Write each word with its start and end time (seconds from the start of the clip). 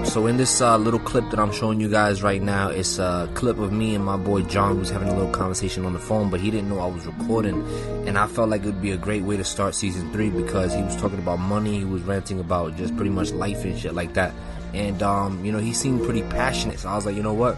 up? 0.00 0.06
So 0.06 0.26
in 0.26 0.36
this 0.36 0.60
uh, 0.60 0.76
little 0.76 1.00
clip 1.00 1.30
that 1.30 1.38
I'm 1.38 1.52
showing 1.52 1.80
you 1.80 1.88
guys 1.88 2.22
right 2.22 2.42
now, 2.42 2.68
it's 2.68 2.98
a 2.98 3.30
clip 3.34 3.58
of 3.58 3.72
me 3.72 3.94
and 3.94 4.04
my 4.04 4.16
boy 4.16 4.42
John 4.42 4.76
who's 4.76 4.90
having 4.90 5.08
a 5.08 5.14
little 5.14 5.30
conversation 5.30 5.84
on 5.84 5.92
the 5.92 5.98
phone, 5.98 6.30
but 6.30 6.40
he 6.40 6.50
didn't 6.50 6.68
know 6.68 6.78
I 6.78 6.86
was 6.86 7.06
recording, 7.06 7.62
and 8.06 8.18
I 8.18 8.26
felt 8.26 8.48
like 8.48 8.62
it 8.62 8.66
would 8.66 8.82
be 8.82 8.92
a 8.92 8.96
great 8.96 9.22
way 9.22 9.36
to 9.36 9.44
start 9.44 9.74
season 9.74 10.12
three 10.12 10.30
because 10.30 10.74
he 10.74 10.82
was 10.82 10.96
talking 10.96 11.18
about 11.18 11.38
money, 11.38 11.78
he 11.78 11.84
was 11.84 12.02
ranting 12.02 12.40
about 12.40 12.76
just 12.76 12.94
pretty 12.96 13.10
much 13.10 13.32
life 13.32 13.64
and 13.64 13.78
shit 13.78 13.94
like 13.94 14.14
that, 14.14 14.34
and 14.74 15.02
um, 15.02 15.44
you 15.44 15.52
know 15.52 15.58
he 15.58 15.72
seemed 15.72 16.04
pretty 16.04 16.22
passionate, 16.22 16.78
so 16.78 16.88
I 16.88 16.96
was 16.96 17.06
like, 17.06 17.16
you 17.16 17.22
know 17.22 17.34
what? 17.34 17.56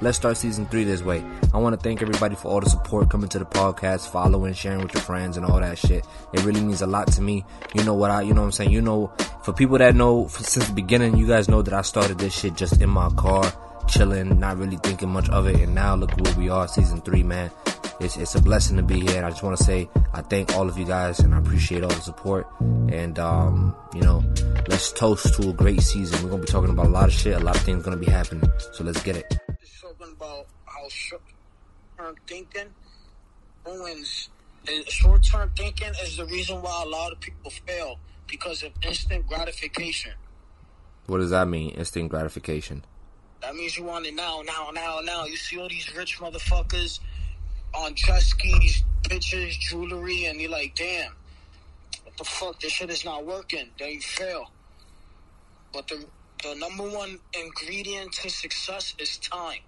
let's 0.00 0.16
start 0.16 0.36
season 0.36 0.66
three 0.66 0.84
this 0.84 1.02
way. 1.02 1.22
I 1.52 1.58
want 1.58 1.78
to 1.78 1.82
thank 1.82 2.02
everybody 2.02 2.34
for 2.34 2.48
all 2.48 2.60
the 2.60 2.70
support 2.70 3.10
coming 3.10 3.28
to 3.30 3.38
the 3.38 3.44
podcast, 3.44 4.10
following, 4.10 4.54
sharing 4.54 4.80
with 4.80 4.94
your 4.94 5.02
friends, 5.02 5.36
and 5.36 5.44
all 5.44 5.60
that 5.60 5.78
shit. 5.78 6.06
It 6.32 6.44
really 6.44 6.60
means 6.60 6.82
a 6.82 6.86
lot 6.86 7.08
to 7.12 7.22
me. 7.22 7.44
You 7.74 7.84
know 7.84 7.94
what 7.94 8.10
I, 8.10 8.22
you 8.22 8.32
know 8.32 8.40
what 8.40 8.46
I'm 8.46 8.52
saying? 8.52 8.70
You 8.70 8.80
know, 8.80 9.12
for 9.42 9.52
people 9.52 9.78
that 9.78 9.94
know 9.94 10.28
since 10.28 10.66
the 10.66 10.74
beginning, 10.74 11.16
you 11.16 11.26
guys 11.26 11.48
know 11.48 11.62
that 11.62 11.74
I 11.74 11.82
started 11.82 12.18
this 12.18 12.38
shit 12.38 12.54
just 12.54 12.80
in 12.80 12.90
my 12.90 13.08
car, 13.10 13.52
chilling, 13.88 14.38
not 14.38 14.58
really 14.58 14.76
thinking 14.76 15.08
much 15.08 15.28
of 15.30 15.46
it, 15.46 15.60
and 15.60 15.74
now 15.74 15.94
look 15.94 16.16
where 16.20 16.34
we 16.34 16.48
are, 16.48 16.68
season 16.68 17.00
three, 17.00 17.22
man. 17.22 17.50
It's, 18.00 18.16
it's 18.16 18.34
a 18.34 18.40
blessing 18.40 18.76
to 18.78 18.82
be 18.82 19.00
here, 19.00 19.18
and 19.18 19.26
I 19.26 19.30
just 19.30 19.42
want 19.42 19.58
to 19.58 19.64
say 19.64 19.88
I 20.14 20.22
thank 20.22 20.54
all 20.54 20.68
of 20.68 20.78
you 20.78 20.86
guys, 20.86 21.20
and 21.20 21.34
I 21.34 21.38
appreciate 21.38 21.82
all 21.82 21.90
the 21.90 22.00
support. 22.00 22.46
And 22.60 23.18
um, 23.18 23.76
you 23.94 24.02
know, 24.02 24.24
let's 24.68 24.92
toast 24.92 25.34
to 25.34 25.50
a 25.50 25.52
great 25.52 25.82
season. 25.82 26.22
We're 26.22 26.30
gonna 26.30 26.42
be 26.42 26.48
talking 26.48 26.70
about 26.70 26.86
a 26.86 26.90
lot 26.90 27.08
of 27.08 27.12
shit, 27.12 27.34
a 27.34 27.40
lot 27.40 27.56
of 27.56 27.62
things 27.62 27.84
gonna 27.84 27.96
be 27.96 28.10
happening. 28.10 28.50
So 28.72 28.84
let's 28.84 29.02
get 29.02 29.16
it 29.16 29.40
talking 30.00 30.14
about 30.16 30.46
how 30.66 30.88
short-term 30.88 32.16
thinking 32.26 32.66
ruins. 33.66 34.30
Short-term 34.88 35.52
thinking 35.56 35.92
is 36.02 36.16
the 36.16 36.26
reason 36.26 36.60
why 36.62 36.82
a 36.84 36.88
lot 36.88 37.12
of 37.12 37.20
people 37.20 37.50
fail 37.50 37.98
because 38.30 38.62
of 38.62 38.72
instant 38.82 39.26
gratification. 39.26 40.12
What 41.06 41.18
does 41.18 41.30
that 41.30 41.48
mean? 41.48 41.70
Instant 41.70 42.08
gratification. 42.08 42.84
That 43.42 43.54
means 43.54 43.76
you 43.76 43.84
want 43.84 44.06
it 44.06 44.14
now, 44.14 44.42
now, 44.46 44.70
now, 44.72 45.00
now. 45.02 45.24
You 45.24 45.36
see 45.36 45.58
all 45.58 45.68
these 45.68 45.94
rich 45.96 46.18
motherfuckers 46.18 47.00
on 47.74 47.94
jet 47.94 48.22
skis, 48.22 48.84
pictures, 49.08 49.56
jewelry, 49.56 50.26
and 50.26 50.40
you're 50.40 50.50
like, 50.50 50.74
damn, 50.74 51.12
what 52.04 52.16
the 52.16 52.24
fuck? 52.24 52.60
This 52.60 52.72
shit 52.72 52.90
is 52.90 53.04
not 53.04 53.24
working. 53.24 53.68
Then 53.78 53.92
you 53.92 54.00
fail. 54.00 54.50
But 55.72 55.88
the 55.88 56.04
the 56.42 56.54
number 56.54 56.84
one 56.84 57.18
ingredient 57.38 58.12
to 58.12 58.30
success 58.30 58.94
is 58.98 59.18
time. 59.18 59.60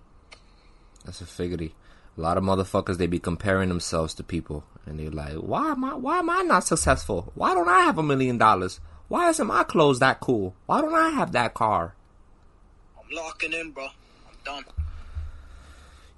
That's 1.04 1.20
a 1.20 1.26
figurity. 1.26 1.74
A 2.16 2.20
lot 2.20 2.36
of 2.36 2.44
motherfuckers 2.44 2.98
they 2.98 3.06
be 3.06 3.18
comparing 3.18 3.68
themselves 3.68 4.12
to 4.14 4.22
people, 4.22 4.64
and 4.84 4.98
they're 4.98 5.10
like, 5.10 5.34
"Why 5.34 5.70
am 5.70 5.84
I? 5.84 5.94
Why 5.94 6.18
am 6.18 6.28
I 6.28 6.42
not 6.42 6.64
successful? 6.64 7.32
Why 7.34 7.54
don't 7.54 7.68
I 7.68 7.80
have 7.80 7.98
a 7.98 8.02
million 8.02 8.36
dollars? 8.36 8.80
Why 9.08 9.30
isn't 9.30 9.46
my 9.46 9.64
clothes 9.64 9.98
that 10.00 10.20
cool? 10.20 10.54
Why 10.66 10.82
don't 10.82 10.94
I 10.94 11.10
have 11.10 11.32
that 11.32 11.54
car?" 11.54 11.94
I'm 12.98 13.08
locking 13.10 13.52
in, 13.54 13.70
bro. 13.70 13.84
I'm 13.84 14.36
done. 14.44 14.64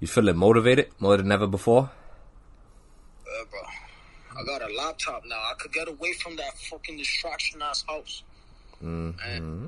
You 0.01 0.07
feeling 0.07 0.35
motivated 0.35 0.91
more 0.99 1.15
than 1.15 1.31
ever 1.31 1.47
before? 1.47 1.89
Yeah, 3.25 3.43
bro. 3.49 3.61
I 4.37 4.43
got 4.43 4.69
a 4.69 4.73
laptop 4.73 5.23
now. 5.25 5.37
I 5.37 5.53
could 5.57 5.71
get 5.71 5.87
away 5.87 6.13
from 6.13 6.35
that 6.35 6.57
fucking 6.57 6.97
distraction 6.97 7.61
ass 7.61 7.85
house. 7.87 8.23
Mm-hmm. 8.83 9.67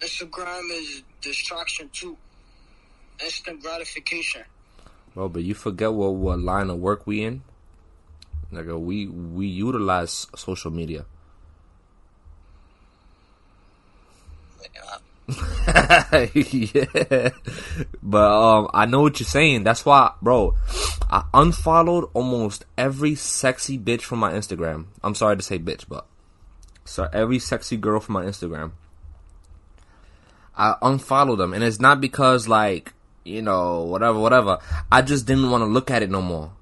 Instagram 0.00 0.70
is 0.70 1.02
distraction 1.22 1.88
too 1.92 2.16
instant 3.22 3.62
gratification. 3.62 4.42
Bro, 5.14 5.30
but 5.30 5.42
you 5.42 5.54
forget 5.54 5.92
what 5.92 6.14
what 6.14 6.40
line 6.40 6.70
of 6.70 6.78
work 6.78 7.06
we 7.06 7.22
in. 7.22 7.42
Like 8.52 8.66
we 8.66 9.06
we 9.06 9.46
utilize 9.46 10.26
social 10.34 10.70
media. 10.70 11.04
yeah, 16.34 17.30
but 18.02 18.30
um, 18.30 18.68
I 18.74 18.86
know 18.86 19.02
what 19.02 19.20
you're 19.20 19.26
saying. 19.26 19.62
That's 19.62 19.84
why, 19.84 20.12
bro, 20.20 20.56
I 21.08 21.24
unfollowed 21.32 22.10
almost 22.14 22.64
every 22.76 23.14
sexy 23.14 23.78
bitch 23.78 24.02
from 24.02 24.18
my 24.18 24.32
Instagram. 24.32 24.86
I'm 25.04 25.14
sorry 25.14 25.36
to 25.36 25.42
say 25.42 25.58
bitch, 25.58 25.84
but 25.88 26.06
so 26.84 27.08
every 27.12 27.38
sexy 27.38 27.76
girl 27.76 28.00
from 28.00 28.14
my 28.14 28.24
Instagram. 28.24 28.72
I 30.56 30.74
unfollowed 30.82 31.38
them, 31.38 31.54
and 31.54 31.62
it's 31.62 31.80
not 31.80 32.00
because 32.00 32.48
like 32.48 32.92
you 33.24 33.42
know, 33.42 33.82
whatever, 33.82 34.18
whatever. 34.18 34.58
I 34.90 35.02
just 35.02 35.26
didn't 35.26 35.50
want 35.50 35.62
to 35.62 35.66
look 35.66 35.90
at 35.90 36.02
it 36.02 36.10
no 36.10 36.22
more. 36.22 36.52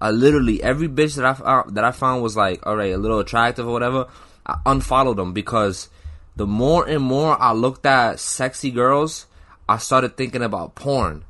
I 0.00 0.10
literally 0.10 0.62
every 0.62 0.88
bitch 0.88 1.16
that 1.16 1.24
I 1.24 1.34
found, 1.34 1.74
that 1.76 1.84
I 1.84 1.90
found 1.90 2.22
was 2.22 2.36
like, 2.36 2.66
all 2.66 2.76
right, 2.76 2.92
a 2.92 2.98
little 2.98 3.20
attractive 3.20 3.66
or 3.66 3.72
whatever. 3.72 4.08
I 4.44 4.58
unfollowed 4.66 5.16
them 5.16 5.32
because 5.32 5.88
the 6.36 6.46
more 6.46 6.86
and 6.86 7.02
more 7.02 7.40
I 7.40 7.52
looked 7.52 7.86
at 7.86 8.20
sexy 8.20 8.70
girls, 8.70 9.26
I 9.68 9.78
started 9.78 10.16
thinking 10.16 10.42
about 10.42 10.74
porn, 10.74 11.24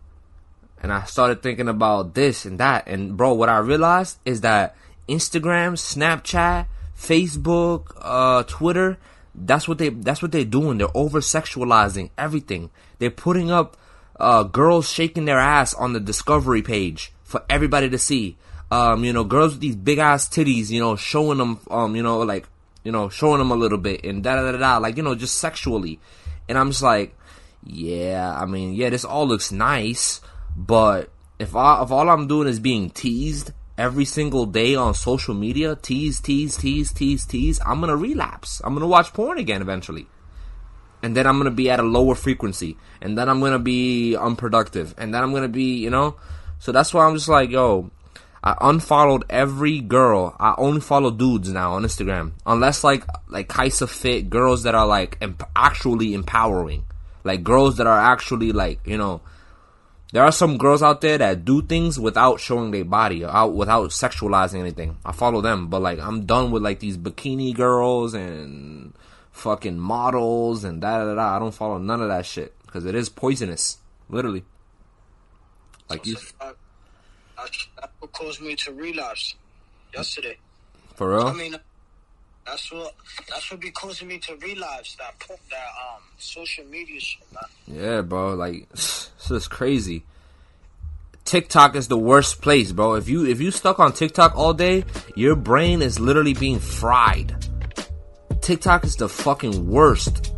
and 0.83 0.93
I 0.93 1.05
started 1.05 1.43
thinking 1.43 1.69
about 1.69 2.15
this 2.15 2.45
and 2.45 2.59
that. 2.59 2.89
And 2.89 3.17
bro, 3.17 3.33
what 3.35 3.49
I 3.49 3.59
realized 3.59 4.19
is 4.25 4.41
that 4.43 4.77
Instagram, 5.09 5.75
Snapchat, 5.75 6.67
Facebook, 6.99 7.93
uh, 8.01 8.43
Twitter, 8.43 8.99
that's 9.37 9.69
what 9.69 9.79
they 9.79 9.91
that's 9.91 10.23
what 10.23 10.33
they're 10.33 10.45
doing. 10.45 10.79
They're 10.79 10.97
over 10.97 11.21
sexualizing 11.21 12.11
everything. 12.17 12.71
They're 12.99 13.11
putting 13.11 13.51
up 13.51 13.77
uh, 14.19 14.45
girls 14.45 14.91
shaking 14.91 15.27
their 15.27 15.39
ass 15.39 15.75
on 15.75 15.93
the 15.93 16.01
discovery 16.01 16.63
page 16.63 17.13
for 17.23 17.45
everybody 17.51 17.91
to 17.91 17.99
see. 17.99 18.37
Um, 18.71 19.05
you 19.05 19.13
know, 19.13 19.25
girls 19.25 19.53
with 19.53 19.61
these 19.61 19.77
big 19.77 19.99
ass 19.99 20.29
titties, 20.29 20.71
you 20.71 20.81
know, 20.81 20.97
showing 20.97 21.39
them, 21.39 21.61
um, 21.71 21.95
you 21.95 22.03
know, 22.03 22.19
like, 22.21 22.49
you 22.83 22.91
know, 22.91 23.09
showing 23.09 23.39
them 23.39 23.53
a 23.53 23.57
little 23.57 23.79
bit 23.79 24.05
and 24.05 24.25
da 24.25 24.35
da 24.37 24.51
da 24.51 24.59
da, 24.59 24.79
like, 24.79 24.97
you 24.97 25.03
know, 25.03 25.15
just 25.15 25.37
sexually. 25.37 26.01
And 26.49 26.59
I'm 26.59 26.71
just 26.71 26.83
like, 26.83 27.15
yeah, 27.63 28.35
I 28.37 28.47
mean, 28.47 28.75
yeah, 28.75 28.91
this 28.91 29.05
all 29.05 29.27
looks 29.27 29.53
nice, 29.53 30.21
but 30.57 31.11
if 31.39 31.55
I, 31.55 31.83
if 31.83 31.93
all 31.93 32.09
I'm 32.09 32.27
doing 32.27 32.49
is 32.49 32.59
being 32.59 32.91
teased 32.91 33.53
every 33.79 34.05
single 34.05 34.47
day 34.47 34.75
on 34.75 34.95
social 34.95 35.35
media, 35.35 35.77
tease, 35.77 36.21
tease, 36.21 36.57
tease, 36.57 36.93
tease, 36.93 37.25
tease, 37.27 37.61
I'm 37.65 37.81
gonna 37.81 37.97
relapse. 37.97 38.61
I'm 38.65 38.75
gonna 38.75 38.87
watch 38.87 39.13
porn 39.13 39.39
again 39.39 39.63
eventually. 39.63 40.07
And 41.03 41.17
then 41.17 41.27
I'm 41.27 41.39
gonna 41.39 41.51
be 41.51 41.71
at 41.71 41.81
a 41.81 41.85
lower 41.85 42.15
frequency. 42.15 42.77
And 43.01 43.17
then 43.17 43.29
I'm 43.29 43.41
gonna 43.41 43.59
be 43.59 44.17
unproductive. 44.17 44.95
And 44.97 45.15
then 45.15 45.23
I'm 45.23 45.33
gonna 45.33 45.49
be, 45.49 45.77
you 45.77 45.91
know? 45.91 46.17
So 46.59 46.73
that's 46.73 46.95
why 46.95 47.05
I'm 47.05 47.15
just 47.15 47.29
like, 47.29 47.51
yo, 47.51 47.91
I 48.43 48.57
unfollowed 48.61 49.25
every 49.29 49.81
girl. 49.81 50.35
I 50.39 50.55
only 50.57 50.81
follow 50.81 51.11
dudes 51.11 51.51
now 51.51 51.75
on 51.75 51.83
Instagram. 51.83 52.33
Unless 52.47 52.83
like, 52.83 53.05
like 53.29 53.49
Kaisa 53.49 53.87
Fit, 53.87 54.31
girls 54.31 54.63
that 54.63 54.75
are 54.75 54.87
like 54.87 55.19
emp- 55.21 55.49
actually 55.55 56.15
empowering. 56.15 56.85
Like 57.25 57.43
girls 57.43 57.77
that 57.77 57.87
are 57.87 57.99
actually 57.99 58.53
like, 58.53 58.87
you 58.87 58.97
know, 58.97 59.21
there 60.13 60.23
are 60.23 60.33
some 60.33 60.57
girls 60.57 60.83
out 60.83 61.01
there 61.01 61.19
that 61.19 61.45
do 61.45 61.63
things 61.63 61.99
without 61.99 62.41
showing 62.41 62.71
their 62.71 62.85
body, 62.85 63.25
out 63.25 63.55
without 63.55 63.91
sexualizing 63.91 64.61
anything. 64.61 64.99
I 65.05 65.13
follow 65.13 65.41
them, 65.41 65.69
but 65.69 65.83
like 65.83 65.99
I'm 65.99 66.27
done 66.27 66.51
with 66.51 66.63
like 66.63 66.79
these 66.79 66.97
bikini 66.97 67.55
girls 67.55 68.15
and 68.15 68.95
fucking 69.33 69.79
models 69.79 70.65
and 70.65 70.81
da 70.81 71.05
da 71.05 71.15
da. 71.15 71.37
I 71.37 71.39
don't 71.39 71.55
follow 71.55 71.79
none 71.79 72.01
of 72.01 72.09
that 72.09 72.25
shit 72.25 72.55
because 72.65 72.85
it 72.85 72.95
is 72.95 73.09
poisonous, 73.09 73.79
literally. 74.09 74.45
Like 75.89 76.05
so, 76.05 76.11
you. 76.11 76.17
So 76.17 76.55
what 77.99 78.13
caused 78.13 78.41
me 78.41 78.57
to 78.57 78.73
relapse 78.73 79.35
yesterday. 79.95 80.39
For 80.95 81.17
real? 81.17 81.27
I 81.27 81.33
mean, 81.33 81.57
that's 82.47 82.73
what 82.73 82.95
that's 83.29 83.51
what 83.51 83.61
be 83.61 83.71
causing 83.71 84.09
me 84.09 84.19
to 84.19 84.37
relapse 84.37 84.95
that 84.97 85.15
that 85.51 85.57
um 85.57 86.03
social 86.19 86.65
media 86.67 87.01
shit, 87.01 87.23
man. 87.33 87.45
Yeah, 87.67 88.01
bro. 88.03 88.35
Like, 88.35 88.69
this 88.71 89.31
is 89.31 89.49
crazy. 89.49 90.05
TikTok 91.25 91.75
is 91.75 91.89
the 91.89 91.99
worst 91.99 92.41
place, 92.41 92.71
bro. 92.71 92.95
If 92.95 93.09
you 93.09 93.27
if 93.27 93.41
you 93.41 93.51
stuck 93.51 93.81
on 93.81 93.93
TikTok 93.93 94.37
all 94.37 94.55
day, 94.55 94.85
your 95.17 95.35
brain 95.35 95.83
is 95.83 95.99
literally 95.99 96.35
being 96.35 96.61
fried. 96.61 97.35
TikTok 98.41 98.85
is 98.85 98.97
the 98.97 99.09
fucking 99.09 99.69
worst. 99.69 100.33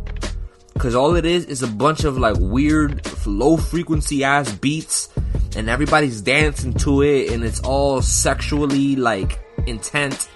Cause 0.79 0.95
all 0.95 1.15
it 1.15 1.25
is 1.25 1.45
is 1.45 1.61
a 1.61 1.67
bunch 1.67 2.05
of 2.05 2.17
like 2.17 2.37
weird 2.39 3.05
low 3.27 3.57
frequency 3.57 4.23
ass 4.23 4.51
beats 4.53 5.09
and 5.57 5.69
everybody's 5.69 6.21
dancing 6.21 6.73
to 6.73 7.01
it 7.01 7.31
and 7.33 7.43
it's 7.43 7.59
all 7.59 8.01
sexually 8.01 8.95
like 8.95 9.39
intent 9.67 10.29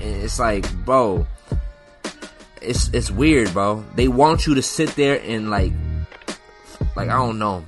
it's 0.00 0.38
like, 0.38 0.72
bro, 0.84 1.26
it's 2.60 2.88
it's 2.88 3.10
weird, 3.10 3.52
bro. 3.52 3.84
They 3.94 4.08
want 4.08 4.46
you 4.46 4.54
to 4.54 4.62
sit 4.62 4.90
there 4.96 5.20
and 5.22 5.50
like, 5.50 5.72
like 6.96 7.08
I 7.08 7.16
don't 7.16 7.38
know, 7.38 7.64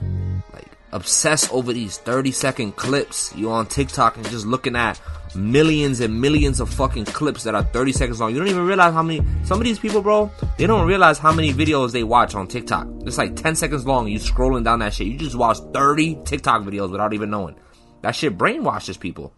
like 0.52 0.69
obsess 0.93 1.50
over 1.52 1.73
these 1.73 1.99
thirty 1.99 2.32
second 2.32 2.76
clips. 2.76 3.34
You 3.34 3.50
on 3.50 3.67
TikTok 3.67 4.17
and 4.17 4.26
just 4.29 4.46
looking 4.46 4.76
at 4.76 5.00
millions 5.34 6.00
and 6.00 6.20
millions 6.20 6.61
of 6.61 6.69
fucking 6.73 7.06
clips 7.06 7.44
that 7.44 7.55
are 7.55 7.62
30 7.62 7.93
seconds 7.93 8.20
long. 8.20 8.32
You 8.32 8.38
don't 8.38 8.49
even 8.49 8.67
realize 8.67 8.93
how 8.93 9.02
many, 9.02 9.25
some 9.44 9.58
of 9.58 9.64
these 9.64 9.79
people, 9.79 10.02
bro, 10.02 10.31
they 10.58 10.67
don't 10.67 10.87
realize 10.87 11.19
how 11.19 11.32
many 11.32 11.52
videos 11.52 11.93
they 11.93 12.05
watch 12.05 12.34
on 12.34 12.46
TikTok. 12.46 12.87
It's 13.06 13.19
like 13.19 13.37
10 13.37 13.55
seconds 13.56 13.87
long. 13.87 14.08
You 14.08 14.19
scrolling 14.19 14.64
down 14.64 14.81
that 14.81 14.94
shit. 14.94 15.06
You 15.06 15.19
just 15.19 15.37
watch 15.37 15.58
30 15.73 16.19
TikTok 16.25 16.62
videos 16.62 16.90
without 16.90 17.14
even 17.14 17.31
knowing. 17.31 17.56
That 18.02 18.14
shit 18.14 18.37
brainwashes 18.37 18.99
people. 18.99 19.32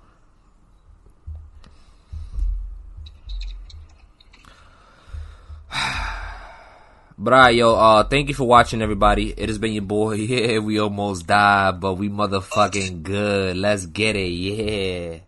But 7.16 7.32
alright, 7.32 7.55
yo, 7.55 7.75
uh, 7.76 8.02
thank 8.05 8.28
you 8.28 8.34
for 8.34 8.43
watching, 8.44 8.82
everybody. 8.82 9.32
It 9.37 9.49
has 9.49 9.58
been 9.58 9.72
your 9.72 9.82
boy. 9.82 10.14
Yeah, 10.34 10.58
we 10.58 10.81
almost 10.81 11.26
died, 11.28 11.81
but 11.81 11.94
we 11.94 12.08
motherfucking 12.08 13.05
good. 13.05 13.56
Let's 13.56 13.87
get 13.87 14.16
it. 14.16 14.31
Yeah. 14.31 15.20